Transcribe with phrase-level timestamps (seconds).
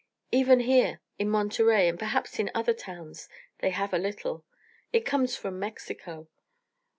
[0.31, 4.43] Even here, in Monterey, and perhaps the other towns, they have a little
[4.91, 6.27] it comes from Mexico.